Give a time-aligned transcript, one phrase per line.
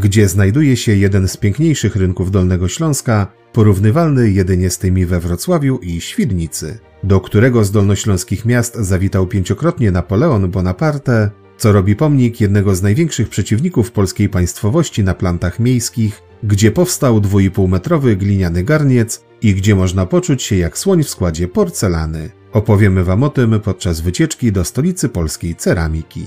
[0.00, 5.78] Gdzie znajduje się jeden z piękniejszych rynków Dolnego Śląska, porównywalny jedynie z tymi we Wrocławiu
[5.78, 12.74] i Świdnicy, do którego z dolnośląskich miast zawitał pięciokrotnie Napoleon Bonaparte, co robi pomnik jednego
[12.74, 19.74] z największych przeciwników polskiej państwowości na plantach miejskich, gdzie powstał 2,5-metrowy gliniany garniec i gdzie
[19.74, 22.30] można poczuć się jak słoń w składzie porcelany.
[22.52, 26.24] Opowiemy Wam o tym podczas wycieczki do stolicy polskiej ceramiki.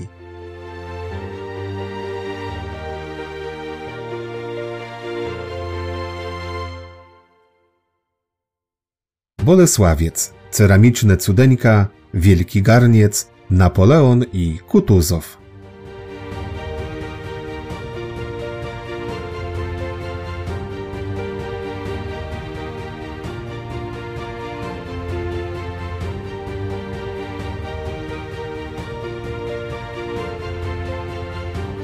[9.50, 15.38] Bolesławiec, ceramiczne cudeńka, Wielki Garniec, Napoleon i Kutuzow.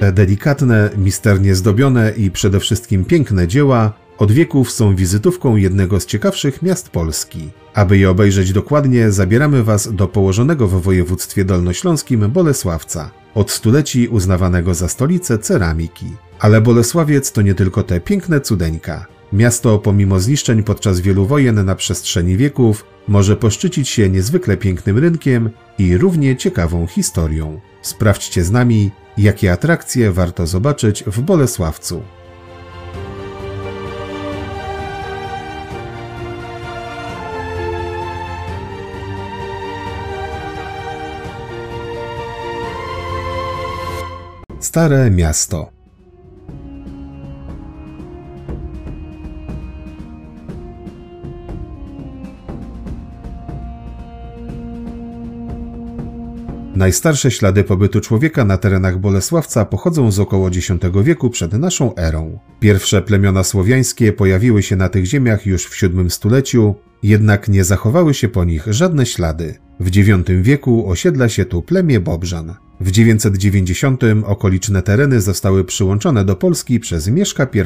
[0.01, 6.07] Te delikatne, misternie zdobione i przede wszystkim piękne dzieła od wieków są wizytówką jednego z
[6.07, 7.51] ciekawszych miast Polski.
[7.75, 14.75] Aby je obejrzeć dokładnie, zabieramy Was do położonego w województwie dolnośląskim Bolesławca, od stuleci uznawanego
[14.75, 16.07] za stolicę ceramiki.
[16.39, 19.07] Ale Bolesławiec to nie tylko te piękne cudeńka.
[19.33, 25.51] Miasto, pomimo zniszczeń podczas wielu wojen na przestrzeni wieków, może poszczycić się niezwykle pięknym rynkiem
[25.79, 27.61] i równie ciekawą historią.
[27.83, 32.03] Sprawdźcie z nami, jakie atrakcje warto zobaczyć w Bolesławcu.
[44.77, 45.71] Stare Miasto.
[56.75, 60.69] Najstarsze ślady pobytu człowieka na terenach Bolesławca pochodzą z około X
[61.03, 62.39] wieku przed naszą erą.
[62.61, 68.15] Pierwsze plemiona słowiańskie pojawiły się na tych ziemiach już w VII stuleciu, jednak nie zachowały
[68.15, 69.55] się po nich żadne ślady.
[69.81, 72.66] W IX wieku osiedla się tu plemię Bobrzan.
[72.81, 77.61] W 990 okoliczne tereny zostały przyłączone do Polski przez Mieszka I.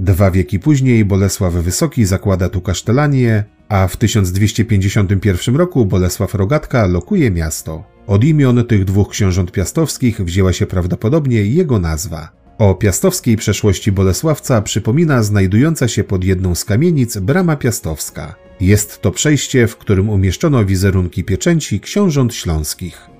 [0.00, 7.30] Dwa wieki później Bolesław Wysoki zakłada tu kasztelanię, a w 1251 roku Bolesław Rogatka lokuje
[7.30, 7.84] miasto.
[8.06, 12.32] Od imion tych dwóch książąt piastowskich wzięła się prawdopodobnie jego nazwa.
[12.58, 18.34] O piastowskiej przeszłości Bolesławca przypomina znajdująca się pod jedną z kamienic brama piastowska.
[18.60, 23.15] Jest to przejście, w którym umieszczono wizerunki pieczęci książąt śląskich.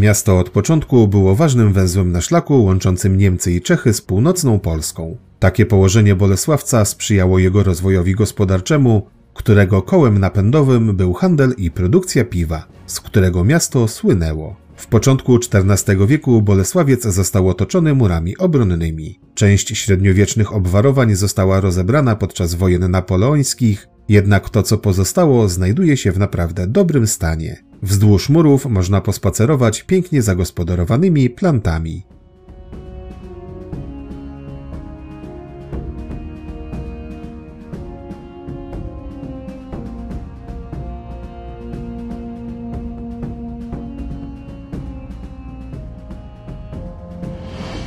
[0.00, 5.16] Miasto od początku było ważnym węzłem na szlaku łączącym Niemcy i Czechy z północną Polską.
[5.38, 12.66] Takie położenie Bolesławca sprzyjało jego rozwojowi gospodarczemu, którego kołem napędowym był handel i produkcja piwa,
[12.86, 14.56] z którego miasto słynęło.
[14.76, 19.20] W początku XIV wieku Bolesławiec został otoczony murami obronnymi.
[19.34, 26.18] Część średniowiecznych obwarowań została rozebrana podczas wojen napoleońskich, jednak to co pozostało znajduje się w
[26.18, 27.69] naprawdę dobrym stanie.
[27.82, 32.02] Wzdłuż murów można pospacerować pięknie zagospodarowanymi plantami.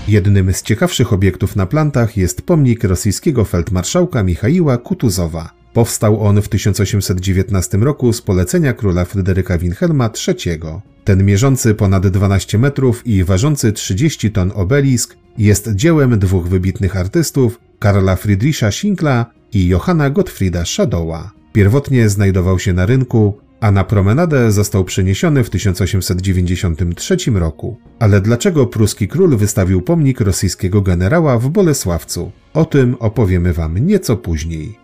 [0.07, 5.62] Jednym z ciekawszych obiektów na plantach jest pomnik rosyjskiego feldmarszałka Michaiła Kutuzowa.
[5.73, 10.59] Powstał on w 1819 roku z polecenia króla Fryderyka Wilhelma III.
[11.03, 17.59] Ten mierzący ponad 12 metrów i ważący 30 ton obelisk jest dziełem dwóch wybitnych artystów,
[17.79, 21.31] Karla Friedricha Schinkla i Johanna Gottfrieda Schadowa.
[21.53, 27.77] Pierwotnie znajdował się na rynku, a na promenadę został przeniesiony w 1893 roku.
[27.99, 32.31] Ale dlaczego pruski król wystawił pomnik rosyjskiego generała w Bolesławcu?
[32.53, 34.82] O tym opowiemy Wam nieco później.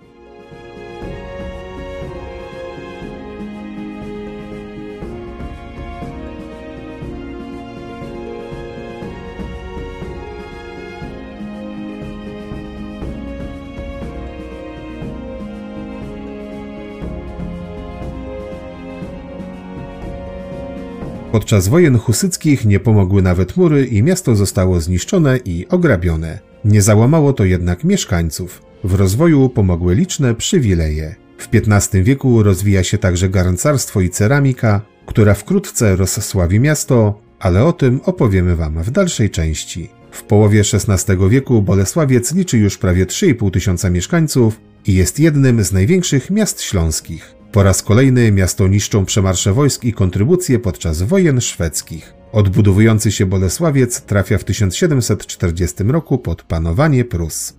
[21.40, 26.40] Podczas wojen husyckich nie pomogły nawet mury i miasto zostało zniszczone i ograbione.
[26.66, 28.62] Nie załamało to jednak mieszkańców.
[28.84, 31.16] W rozwoju pomogły liczne przywileje.
[31.38, 37.74] W XV wieku rozwija się także garncarstwo i ceramika, która wkrótce rozsławi miasto, ale o
[37.74, 39.90] tym opowiemy Wam w dalszej części.
[40.12, 45.72] W połowie XVI wieku Bolesławiec liczy już prawie 3,5 tysiąca mieszkańców i jest jednym z
[45.72, 47.39] największych miast śląskich.
[47.52, 52.14] Po raz kolejny miasto niszczą przemarsze wojsk i kontrybucje podczas wojen szwedzkich.
[52.32, 57.54] Odbudowujący się Bolesławiec trafia w 1740 roku pod panowanie Prus.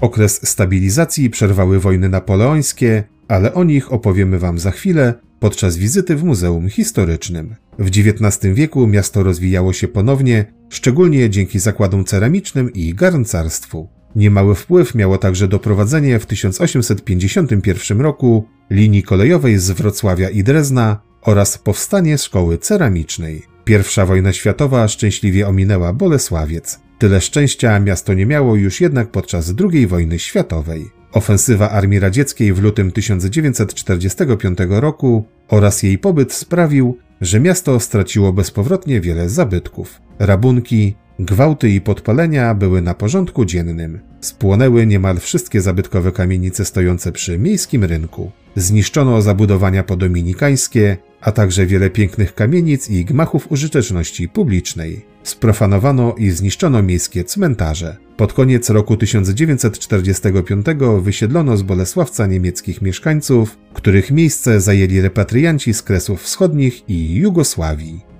[0.00, 6.24] Okres stabilizacji przerwały wojny napoleońskie, ale o nich opowiemy Wam za chwilę, podczas wizyty w
[6.24, 7.54] Muzeum Historycznym.
[7.78, 13.88] W XIX wieku miasto rozwijało się ponownie, szczególnie dzięki zakładom ceramicznym i garncarstwu.
[14.16, 21.58] Niemały wpływ miało także doprowadzenie w 1851 roku linii kolejowej z Wrocławia i Drezna oraz
[21.58, 23.42] powstanie szkoły ceramicznej.
[23.64, 26.80] Pierwsza wojna światowa szczęśliwie ominęła Bolesławiec.
[26.98, 31.01] Tyle szczęścia miasto nie miało już jednak podczas II wojny światowej.
[31.12, 39.00] Ofensywa Armii Radzieckiej w lutym 1945 roku oraz jej pobyt sprawił, że miasto straciło bezpowrotnie
[39.00, 40.00] wiele zabytków.
[40.18, 44.00] Rabunki, gwałty i podpalenia były na porządku dziennym.
[44.20, 48.30] Spłonęły niemal wszystkie zabytkowe kamienice stojące przy miejskim rynku.
[48.56, 55.04] Zniszczono zabudowania podominikańskie, a także wiele pięknych kamienic i gmachów użyteczności publicznej.
[55.22, 57.96] Sprofanowano i zniszczono miejskie cmentarze.
[58.22, 60.66] Pod koniec roku 1945
[61.00, 68.11] wysiedlono z Bolesławca niemieckich mieszkańców, których miejsce zajęli repatrianci z Kresów Wschodnich i Jugosławii.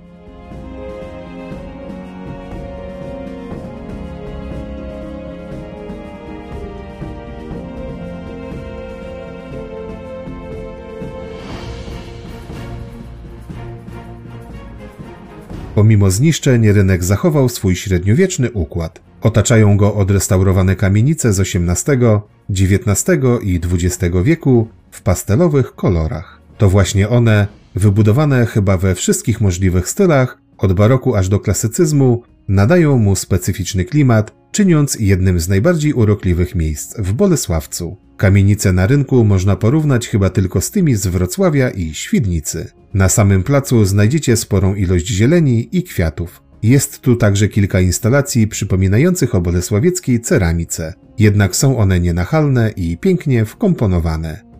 [15.83, 19.01] Pomimo zniszczeń, rynek zachował swój średniowieczny układ.
[19.23, 22.21] Otaczają go odrestaurowane kamienice z XVIII,
[22.51, 26.41] XIX i XX wieku w pastelowych kolorach.
[26.59, 32.99] To właśnie one, wybudowane chyba we wszystkich możliwych stylach, od baroku aż do klasycyzmu, nadają
[32.99, 37.97] mu specyficzny klimat, czyniąc jednym z najbardziej urokliwych miejsc w Bolesławcu.
[38.23, 42.71] Kamienice na rynku można porównać chyba tylko z tymi z Wrocławia i Świdnicy.
[42.95, 46.43] Na samym placu znajdziecie sporą ilość zieleni i kwiatów.
[46.63, 53.45] Jest tu także kilka instalacji przypominających o bolesławieckiej ceramice, jednak są one nienachalne i pięknie
[53.45, 54.52] wkomponowane.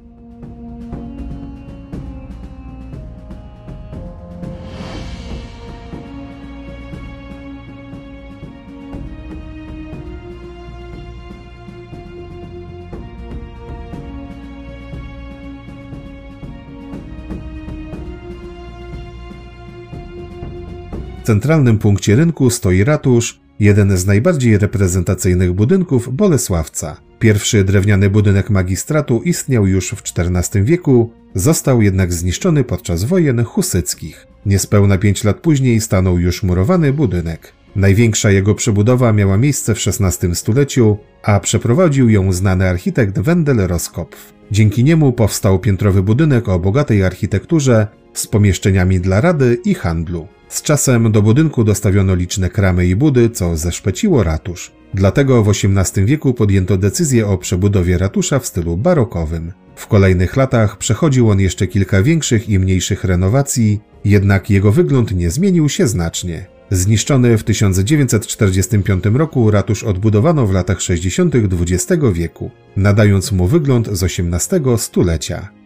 [21.33, 26.97] Centralnym punkcie rynku stoi ratusz, jeden z najbardziej reprezentacyjnych budynków Bolesławca.
[27.19, 34.27] Pierwszy drewniany budynek magistratu istniał już w XIV wieku, został jednak zniszczony podczas wojen husyckich.
[34.47, 37.53] Niespełna pięć lat później stanął już murowany budynek.
[37.77, 44.33] Największa jego przebudowa miała miejsce w XVI stuleciu, a przeprowadził ją znany architekt Wendel Roskopf.
[44.51, 50.29] Dzięki niemu powstał piętrowy budynek o bogatej architekturze z pomieszczeniami dla rady i handlu.
[50.53, 54.73] Z czasem do budynku dostawiono liczne kramy i budy, co zeszpeciło ratusz.
[54.95, 59.53] Dlatego w XVIII wieku podjęto decyzję o przebudowie ratusza w stylu barokowym.
[59.77, 65.31] W kolejnych latach przechodził on jeszcze kilka większych i mniejszych renowacji, jednak jego wygląd nie
[65.31, 66.47] zmienił się znacznie.
[66.71, 71.35] Zniszczony w 1945 roku ratusz odbudowano w latach 60.
[71.35, 75.62] XX wieku, nadając mu wygląd z XVIII stulecia.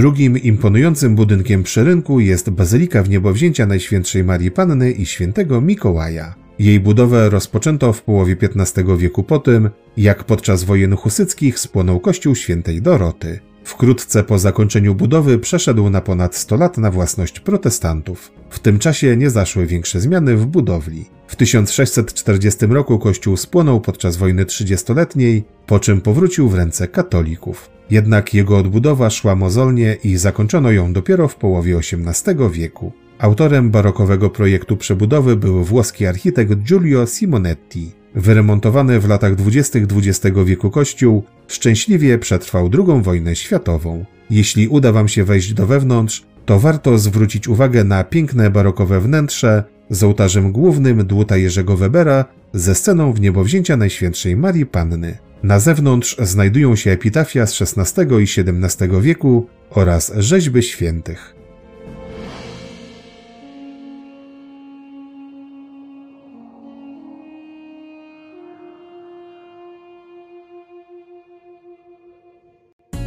[0.00, 6.34] Drugim imponującym budynkiem przy rynku jest Bazylika Wniebowzięcia Najświętszej Marii Panny i Świętego Mikołaja.
[6.58, 12.34] Jej budowę rozpoczęto w połowie XV wieku po tym, jak podczas wojen husyckich spłonął kościół
[12.34, 13.40] świętej Doroty.
[13.64, 18.32] Wkrótce po zakończeniu budowy przeszedł na ponad 100 lat na własność protestantów.
[18.50, 21.04] W tym czasie nie zaszły większe zmiany w budowli.
[21.30, 27.70] W 1640 roku kościół spłonął podczas wojny trzydziestoletniej, po czym powrócił w ręce katolików.
[27.90, 32.92] Jednak jego odbudowa szła mozolnie i zakończono ją dopiero w połowie XVIII wieku.
[33.18, 37.92] Autorem barokowego projektu przebudowy był włoski architekt Giulio Simonetti.
[38.14, 44.04] Wyremontowany w latach dwudziestych XX wieku kościół szczęśliwie przetrwał II wojnę światową.
[44.30, 49.64] Jeśli uda Wam się wejść do wewnątrz, to warto zwrócić uwagę na piękne barokowe wnętrze
[49.90, 55.18] z ołtarzem głównym dłuta Jerzego Webera ze sceną w niebowzięcia Najświętszej Marii Panny.
[55.42, 61.34] Na zewnątrz znajdują się epitafia z XVI i XVII wieku oraz rzeźby świętych.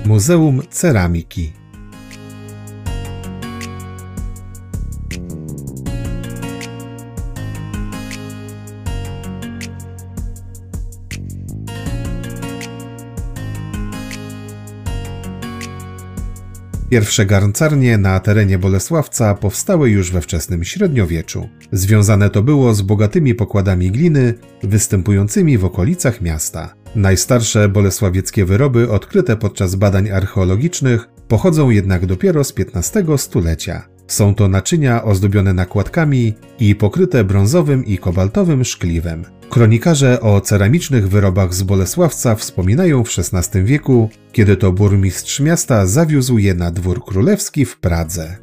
[0.06, 1.63] Muzeum Ceramiki
[16.94, 21.50] Pierwsze garncarnie na terenie Bolesławca powstały już we wczesnym średniowieczu.
[21.72, 24.34] Związane to było z bogatymi pokładami gliny
[24.64, 26.74] występującymi w okolicach miasta.
[26.96, 33.93] Najstarsze bolesławieckie wyroby odkryte podczas badań archeologicznych pochodzą jednak dopiero z XV stulecia.
[34.08, 39.26] Są to naczynia ozdobione nakładkami i pokryte brązowym i kobaltowym szkliwem.
[39.50, 46.38] Kronikarze o ceramicznych wyrobach z Bolesławca wspominają w XVI wieku, kiedy to burmistrz miasta zawiózł
[46.38, 48.38] je na dwór królewski w Pradze.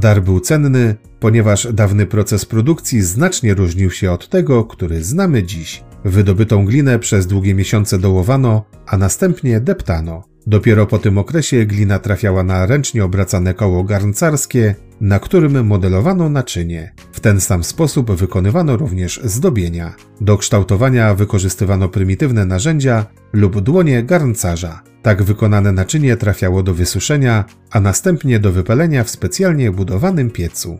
[0.00, 5.82] Dar był cenny, ponieważ dawny proces produkcji znacznie różnił się od tego, który znamy dziś.
[6.04, 10.22] Wydobytą glinę przez długie miesiące dołowano, a następnie deptano.
[10.46, 16.94] Dopiero po tym okresie glina trafiała na ręcznie obracane koło garncarskie, na którym modelowano naczynie.
[17.12, 19.94] W ten sam sposób wykonywano również zdobienia.
[20.20, 24.82] Do kształtowania wykorzystywano prymitywne narzędzia lub dłonie garncarza.
[25.02, 30.78] Tak wykonane naczynie trafiało do wysuszenia, a następnie do wypalenia w specjalnie budowanym piecu.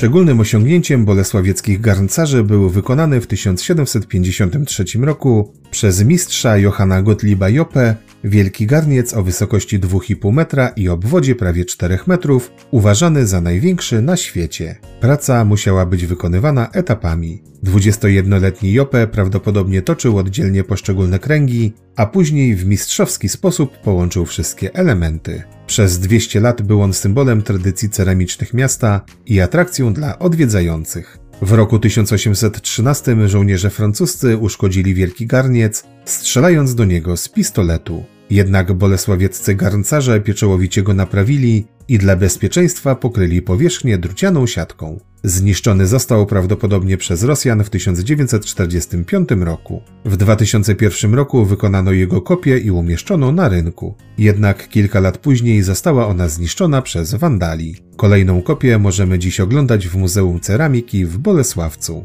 [0.00, 8.66] Szczególnym osiągnięciem bolesławieckich garncarzy był wykonany w 1753 roku przez mistrza Johanna Gottlieba Joppe wielki
[8.66, 14.76] garniec o wysokości 2,5 metra i obwodzie prawie 4 metrów, uważany za największy na świecie.
[15.00, 17.42] Praca musiała być wykonywana etapami.
[17.64, 25.42] 21-letni Joppe prawdopodobnie toczył oddzielnie poszczególne kręgi, a później w mistrzowski sposób połączył wszystkie elementy.
[25.70, 31.18] Przez 200 lat był on symbolem tradycji ceramicznych miasta i atrakcją dla odwiedzających.
[31.42, 38.04] W roku 1813 żołnierze francuscy uszkodzili wielki garniec, strzelając do niego z pistoletu.
[38.30, 45.00] Jednak bolesławieccy garncarze pieczołowicie go naprawili i dla bezpieczeństwa pokryli powierzchnię drucianą siatką.
[45.24, 49.82] Zniszczony został prawdopodobnie przez Rosjan w 1945 roku.
[50.04, 53.94] W 2001 roku wykonano jego kopię i umieszczono na rynku.
[54.18, 57.76] Jednak kilka lat później została ona zniszczona przez wandali.
[57.96, 62.04] Kolejną kopię możemy dziś oglądać w Muzeum Ceramiki w Bolesławcu.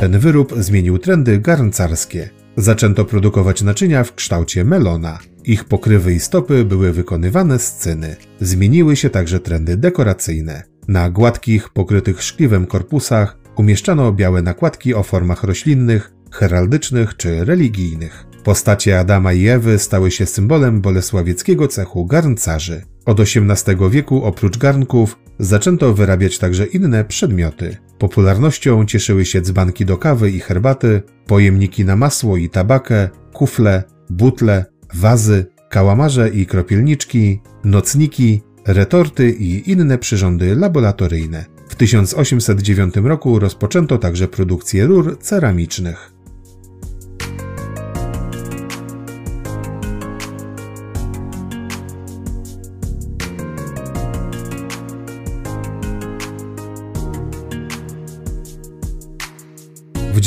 [0.00, 2.30] Ten wyrób zmienił trendy garncarskie.
[2.56, 5.18] Zaczęto produkować naczynia w kształcie melona.
[5.44, 8.16] Ich pokrywy i stopy były wykonywane z cyny.
[8.40, 10.62] Zmieniły się także trendy dekoracyjne.
[10.88, 18.26] Na gładkich, pokrytych szkliwem korpusach umieszczano białe nakładki o formach roślinnych, heraldycznych czy religijnych.
[18.44, 22.82] Postacie Adama i Ewy stały się symbolem bolesławieckiego cechu garncarzy.
[23.06, 27.76] Od XVIII wieku oprócz garnków zaczęto wyrabiać także inne przedmioty.
[27.98, 34.64] Popularnością cieszyły się dzbanki do kawy i herbaty, pojemniki na masło i tabakę, kufle, butle,
[34.94, 44.28] wazy, kałamarze i kropielniczki, nocniki, retorty i inne przyrządy laboratoryjne W 1809 roku rozpoczęto także
[44.28, 46.15] produkcję rur ceramicznych.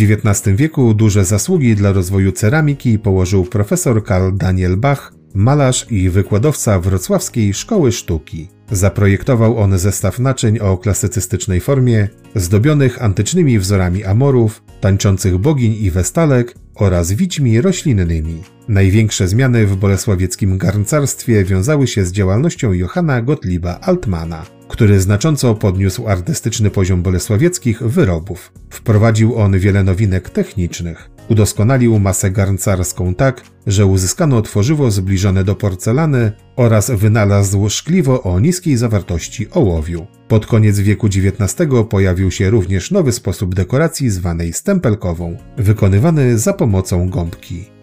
[0.01, 6.79] XIX wieku duże zasługi dla rozwoju ceramiki położył profesor Karl Daniel Bach, malarz i wykładowca
[6.79, 8.48] Wrocławskiej Szkoły Sztuki.
[8.72, 16.56] Zaprojektował on zestaw naczyń o klasycystycznej formie, zdobionych antycznymi wzorami amorów, tańczących bogiń i westalek
[16.75, 18.44] oraz wićmi roślinnymi.
[18.68, 26.08] Największe zmiany w bolesławieckim garncarstwie wiązały się z działalnością Johanna Gottlieba Altmana który znacząco podniósł
[26.08, 28.52] artystyczny poziom bolesławieckich wyrobów.
[28.70, 31.10] Wprowadził on wiele nowinek technicznych.
[31.30, 38.78] Udoskonalił masę garncarską tak, że uzyskano tworzywo zbliżone do porcelany oraz wynalazł szkliwo o niskiej
[38.78, 40.08] zawartości ołowiu.
[40.28, 47.10] Pod koniec wieku XIX pojawił się również nowy sposób dekoracji zwanej stempelkową, wykonywany za pomocą
[47.10, 47.79] gąbki.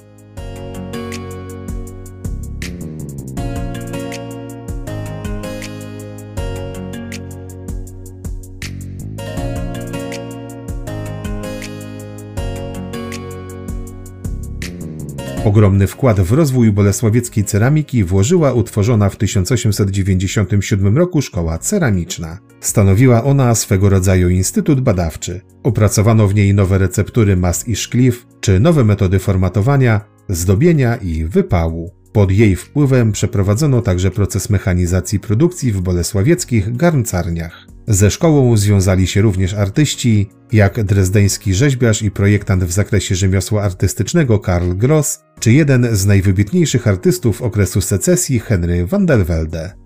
[15.56, 22.38] Ogromny wkład w rozwój bolesławieckiej ceramiki włożyła utworzona w 1897 roku szkoła ceramiczna.
[22.60, 25.40] Stanowiła ona swego rodzaju instytut badawczy.
[25.62, 31.90] Opracowano w niej nowe receptury mas i szkliw, czy nowe metody formatowania, zdobienia i wypału.
[32.12, 37.75] Pod jej wpływem przeprowadzono także proces mechanizacji produkcji w bolesławieckich garncarniach.
[37.88, 44.38] Ze szkołą związali się również artyści, jak drezdeński rzeźbiarz i projektant w zakresie rzemiosła artystycznego
[44.38, 49.86] Karl Gross, czy jeden z najwybitniejszych artystów okresu secesji Henry van der Velde.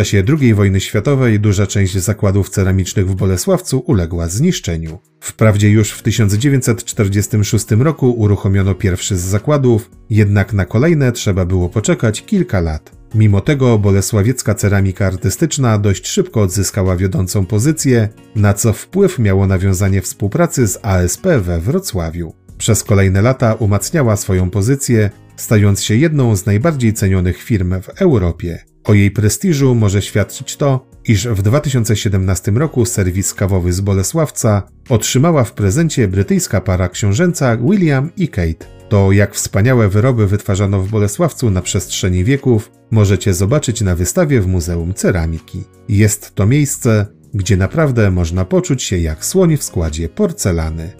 [0.00, 4.98] Czasie II wojny światowej duża część zakładów ceramicznych w Bolesławcu uległa zniszczeniu.
[5.20, 12.22] Wprawdzie już w 1946 roku uruchomiono pierwszy z zakładów, jednak na kolejne trzeba było poczekać
[12.22, 12.92] kilka lat.
[13.14, 20.02] Mimo tego bolesławiecka ceramika artystyczna dość szybko odzyskała wiodącą pozycję, na co wpływ miało nawiązanie
[20.02, 22.34] współpracy z ASP we Wrocławiu.
[22.58, 28.69] Przez kolejne lata umacniała swoją pozycję, stając się jedną z najbardziej cenionych firm w Europie.
[28.84, 35.44] O jej prestiżu może świadczyć to, iż w 2017 roku serwis kawowy z Bolesławca otrzymała
[35.44, 38.66] w prezencie brytyjska para książęca William i Kate.
[38.88, 44.46] To jak wspaniałe wyroby wytwarzano w Bolesławcu na przestrzeni wieków, możecie zobaczyć na wystawie w
[44.46, 45.64] Muzeum Ceramiki.
[45.88, 50.92] Jest to miejsce, gdzie naprawdę można poczuć się jak słoń w składzie porcelany.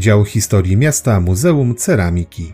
[0.00, 2.52] Dział Historii Miasta Muzeum Ceramiki.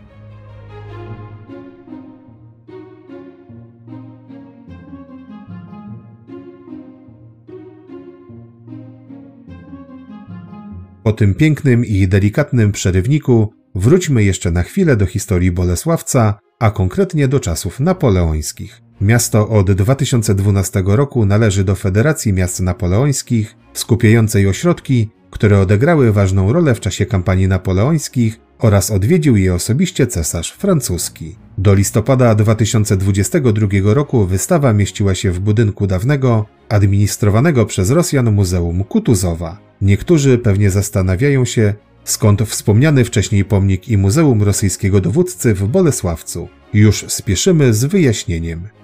[11.03, 17.27] Po tym pięknym i delikatnym przerywniku wróćmy jeszcze na chwilę do historii Bolesławca, a konkretnie
[17.27, 18.81] do czasów napoleońskich.
[19.01, 26.75] Miasto od 2012 roku należy do Federacji Miast Napoleońskich, skupiającej ośrodki które odegrały ważną rolę
[26.75, 31.35] w czasie kampanii napoleońskich oraz odwiedził je osobiście cesarz francuski.
[31.57, 39.57] Do listopada 2022 roku wystawa mieściła się w budynku dawnego, administrowanego przez Rosjan Muzeum Kutuzowa.
[39.81, 46.47] Niektórzy pewnie zastanawiają się, skąd wspomniany wcześniej pomnik i Muzeum Rosyjskiego Dowódcy w Bolesławcu.
[46.73, 48.76] Już spieszymy z wyjaśnieniem.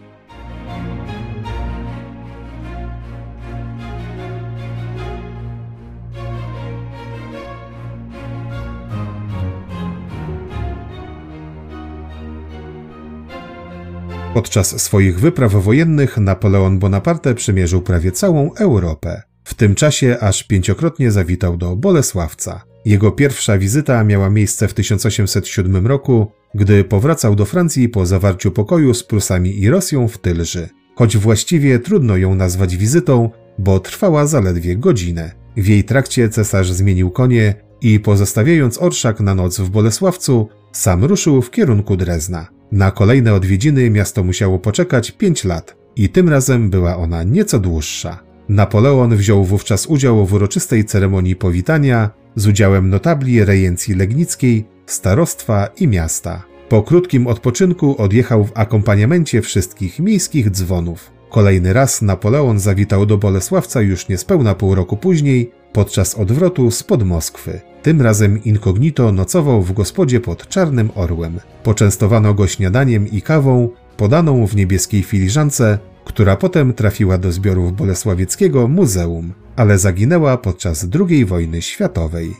[14.33, 19.21] Podczas swoich wypraw wojennych Napoleon Bonaparte przemierzył prawie całą Europę.
[19.43, 22.63] W tym czasie aż pięciokrotnie zawitał do Bolesławca.
[22.85, 28.93] Jego pierwsza wizyta miała miejsce w 1807 roku, gdy powracał do Francji po zawarciu pokoju
[28.93, 30.69] z Prusami i Rosją w Tylży.
[30.95, 35.31] Choć właściwie trudno ją nazwać wizytą, bo trwała zaledwie godzinę.
[35.57, 41.41] W jej trakcie cesarz zmienił konie i pozostawiając orszak na noc w Bolesławcu, sam ruszył
[41.41, 42.52] w kierunku Drezna.
[42.73, 48.19] Na kolejne odwiedziny miasto musiało poczekać 5 lat i tym razem była ona nieco dłuższa.
[48.49, 55.87] Napoleon wziął wówczas udział w uroczystej ceremonii powitania z udziałem notabli rejencji legnickiej, starostwa i
[55.87, 56.43] miasta.
[56.69, 61.11] Po krótkim odpoczynku odjechał w akompaniamencie wszystkich miejskich dzwonów.
[61.29, 67.72] Kolejny raz Napoleon zawitał do Bolesławca już niespełna pół roku później, podczas odwrotu spod Moskwy.
[67.83, 71.39] Tym razem incognito nocował w gospodzie pod Czarnym Orłem.
[71.63, 78.67] Poczęstowano go śniadaniem i kawą, podaną w niebieskiej filiżance, która potem trafiła do zbiorów Bolesławieckiego
[78.67, 82.33] Muzeum, ale zaginęła podczas II wojny światowej.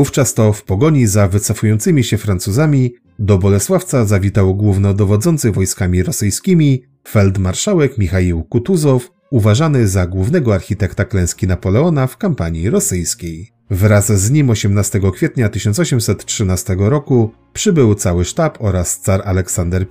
[0.00, 7.98] Wówczas to w pogoni za wycofującymi się Francuzami do Bolesławca zawitał głównodowodzący wojskami rosyjskimi feldmarszałek
[7.98, 13.52] Michaił Kutuzow, uważany za głównego architekta klęski Napoleona w kampanii rosyjskiej.
[13.70, 19.86] Wraz z nim 18 kwietnia 1813 roku przybył cały sztab oraz car Aleksander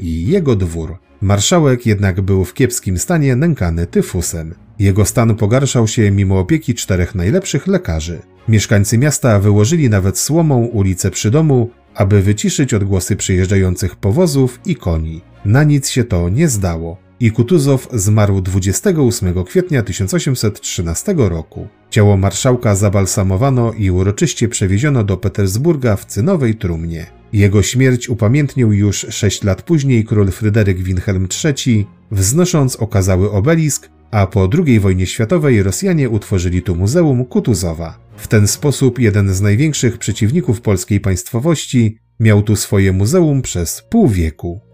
[0.00, 0.98] I i jego dwór.
[1.20, 4.54] Marszałek jednak był w kiepskim stanie nękany tyfusem.
[4.78, 8.22] Jego stan pogarszał się mimo opieki czterech najlepszych lekarzy.
[8.50, 15.20] Mieszkańcy miasta wyłożyli nawet słomą ulicę przy domu, aby wyciszyć odgłosy przyjeżdżających powozów i koni.
[15.44, 21.68] Na nic się to nie zdało i Kutuzow zmarł 28 kwietnia 1813 roku.
[21.90, 27.06] Ciało marszałka zabalsamowano i uroczyście przewieziono do Petersburga w cynowej trumnie.
[27.32, 34.26] Jego śmierć upamiętnił już sześć lat później król Fryderyk Wilhelm III, wznosząc okazały obelisk, a
[34.26, 37.98] po II wojnie światowej Rosjanie utworzyli tu Muzeum Kutuzowa.
[38.16, 44.08] W ten sposób jeden z największych przeciwników polskiej państwowości miał tu swoje muzeum przez pół
[44.08, 44.69] wieku.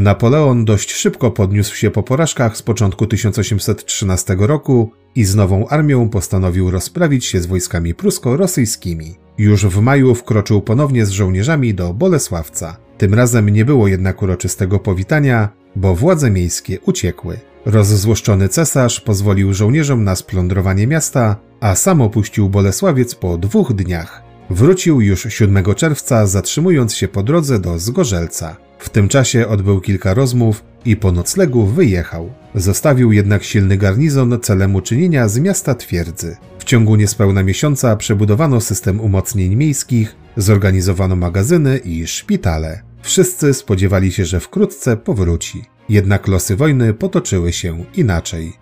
[0.00, 6.08] Napoleon dość szybko podniósł się po porażkach z początku 1813 roku i z nową armią
[6.08, 9.16] postanowił rozprawić się z wojskami prusko-rosyjskimi.
[9.38, 12.76] Już w maju wkroczył ponownie z żołnierzami do Bolesławca.
[12.98, 17.38] Tym razem nie było jednak uroczystego powitania, bo władze miejskie uciekły.
[17.66, 24.22] Rozzłoszczony cesarz pozwolił żołnierzom na splądrowanie miasta, a sam opuścił Bolesławiec po dwóch dniach.
[24.50, 28.69] Wrócił już 7 czerwca, zatrzymując się po drodze do Zgorzelca.
[28.80, 32.30] W tym czasie odbył kilka rozmów i po noclegu wyjechał.
[32.54, 36.36] Zostawił jednak silny garnizon celem uczynienia z miasta twierdzy.
[36.58, 42.82] W ciągu niespełna miesiąca przebudowano system umocnień miejskich, zorganizowano magazyny i szpitale.
[43.02, 45.64] Wszyscy spodziewali się, że wkrótce powróci.
[45.88, 48.52] Jednak losy wojny potoczyły się inaczej.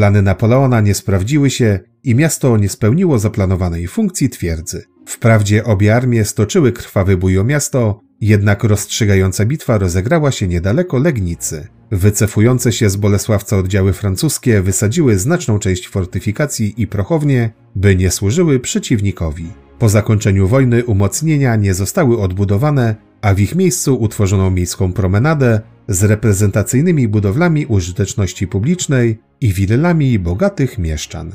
[0.00, 4.84] Plany Napoleona nie sprawdziły się i miasto nie spełniło zaplanowanej funkcji twierdzy.
[5.06, 11.68] Wprawdzie obie armie stoczyły krwawy bój o miasto, jednak rozstrzygająca bitwa rozegrała się niedaleko Legnicy.
[11.90, 18.60] Wycefujące się z Bolesławca oddziały francuskie wysadziły znaczną część fortyfikacji i prochownie, by nie służyły
[18.60, 19.46] przeciwnikowi.
[19.78, 26.04] Po zakończeniu wojny umocnienia nie zostały odbudowane, a w ich miejscu utworzono miejską promenadę z
[26.04, 31.32] reprezentacyjnymi budowlami użyteczności publicznej i willami bogatych mieszczan.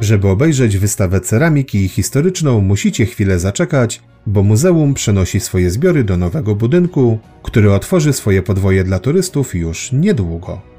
[0.00, 6.54] Żeby obejrzeć wystawę ceramiki historyczną, musicie chwilę zaczekać, bo muzeum przenosi swoje zbiory do nowego
[6.54, 10.73] budynku, który otworzy swoje podwoje dla turystów już niedługo.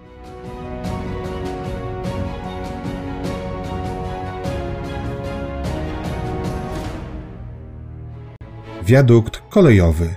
[8.86, 10.15] Wiadukt kolejowy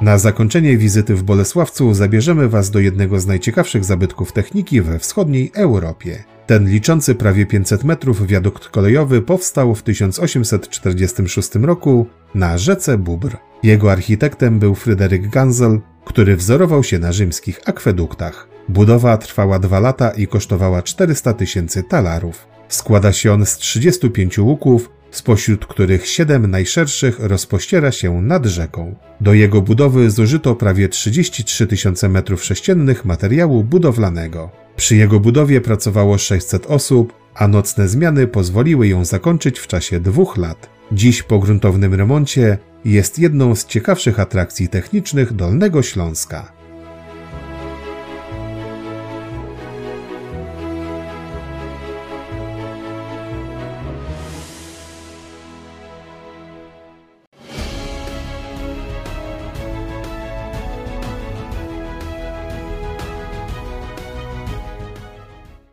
[0.00, 5.50] Na zakończenie wizyty w Bolesławcu zabierzemy Was do jednego z najciekawszych zabytków techniki we wschodniej
[5.54, 6.24] Europie.
[6.46, 13.36] Ten liczący prawie 500 metrów wiadukt kolejowy powstał w 1846 roku na rzece Bubr.
[13.62, 18.51] Jego architektem był Fryderyk Gansel, który wzorował się na rzymskich akweduktach.
[18.68, 22.46] Budowa trwała dwa lata i kosztowała 400 tysięcy talarów.
[22.68, 28.94] Składa się on z 35 łuków, spośród których siedem najszerszych rozpościera się nad rzeką.
[29.20, 34.50] Do jego budowy zużyto prawie 33 tysiące metrów sześciennych materiału budowlanego.
[34.76, 40.36] Przy jego budowie pracowało 600 osób, a nocne zmiany pozwoliły ją zakończyć w czasie dwóch
[40.36, 40.70] lat.
[40.92, 46.61] Dziś po gruntownym remoncie jest jedną z ciekawszych atrakcji technicznych Dolnego Śląska.